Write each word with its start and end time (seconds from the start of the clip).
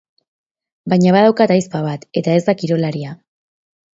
Baina 0.93 1.11
badaukat 1.15 1.53
ahizpa 1.57 1.83
bat 1.87 2.09
eta 2.21 2.35
ez 2.37 2.41
da 2.47 2.57
kirolaria. 2.63 3.15